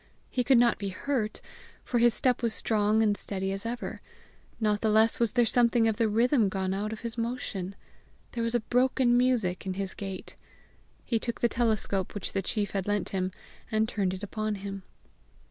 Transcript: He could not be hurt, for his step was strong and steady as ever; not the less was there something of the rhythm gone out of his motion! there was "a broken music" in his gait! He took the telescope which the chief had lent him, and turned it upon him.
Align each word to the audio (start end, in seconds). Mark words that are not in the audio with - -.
He 0.31 0.43
could 0.43 0.57
not 0.57 0.79
be 0.79 0.89
hurt, 0.89 1.41
for 1.83 1.99
his 1.99 2.15
step 2.15 2.41
was 2.41 2.55
strong 2.55 3.03
and 3.03 3.15
steady 3.15 3.51
as 3.51 3.67
ever; 3.67 4.01
not 4.59 4.81
the 4.81 4.89
less 4.89 5.19
was 5.19 5.33
there 5.33 5.45
something 5.45 5.87
of 5.87 5.97
the 5.97 6.09
rhythm 6.09 6.49
gone 6.49 6.73
out 6.73 6.91
of 6.91 7.01
his 7.01 7.19
motion! 7.19 7.75
there 8.31 8.41
was 8.43 8.55
"a 8.55 8.61
broken 8.61 9.15
music" 9.15 9.67
in 9.67 9.75
his 9.75 9.93
gait! 9.93 10.33
He 11.05 11.19
took 11.19 11.41
the 11.41 11.47
telescope 11.47 12.15
which 12.15 12.33
the 12.33 12.41
chief 12.41 12.71
had 12.71 12.87
lent 12.87 13.09
him, 13.09 13.31
and 13.71 13.87
turned 13.87 14.15
it 14.15 14.23
upon 14.23 14.55
him. 14.55 14.81